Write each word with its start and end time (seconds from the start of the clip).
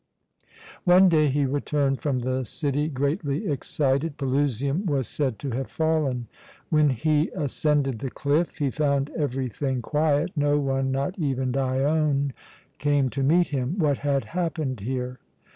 One 0.85 1.09
day 1.09 1.27
he 1.27 1.45
returned 1.45 2.01
from 2.01 2.21
the 2.21 2.43
city 2.43 2.89
greatly 2.89 3.47
excited. 3.47 4.17
Pelusium 4.17 4.87
was 4.87 5.07
said 5.07 5.37
to 5.37 5.51
have 5.51 5.69
fallen. 5.69 6.25
When 6.71 6.89
he 6.89 7.29
ascended 7.35 7.99
the 7.99 8.09
cliff 8.09 8.57
he 8.57 8.71
found 8.71 9.11
everything 9.11 9.83
quiet. 9.83 10.31
No 10.35 10.57
one, 10.57 10.91
not 10.91 11.19
even 11.19 11.51
Dione, 11.51 12.31
came 12.79 13.11
to 13.11 13.21
meet 13.21 13.49
him. 13.49 13.77
What 13.77 13.99
had 13.99 14.25
happened 14.25 14.79
here? 14.79 15.19